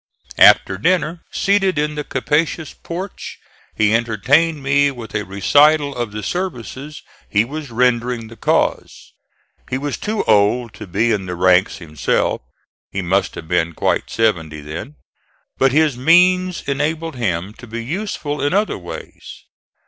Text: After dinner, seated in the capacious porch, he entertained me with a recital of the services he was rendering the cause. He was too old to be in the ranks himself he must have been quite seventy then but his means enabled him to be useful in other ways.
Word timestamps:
After 0.39 0.79
dinner, 0.79 1.21
seated 1.31 1.77
in 1.77 1.93
the 1.93 2.03
capacious 2.03 2.73
porch, 2.73 3.37
he 3.75 3.93
entertained 3.93 4.63
me 4.63 4.89
with 4.89 5.13
a 5.13 5.25
recital 5.25 5.95
of 5.95 6.11
the 6.11 6.23
services 6.23 7.03
he 7.29 7.45
was 7.45 7.69
rendering 7.69 8.27
the 8.27 8.35
cause. 8.35 9.13
He 9.69 9.77
was 9.77 9.97
too 9.97 10.23
old 10.23 10.73
to 10.73 10.87
be 10.87 11.11
in 11.11 11.27
the 11.27 11.35
ranks 11.35 11.77
himself 11.77 12.41
he 12.91 13.03
must 13.03 13.35
have 13.35 13.47
been 13.47 13.73
quite 13.73 14.09
seventy 14.09 14.59
then 14.61 14.95
but 15.59 15.71
his 15.71 15.95
means 15.95 16.63
enabled 16.63 17.13
him 17.15 17.53
to 17.59 17.67
be 17.67 17.85
useful 17.85 18.41
in 18.41 18.55
other 18.55 18.79
ways. 18.79 19.43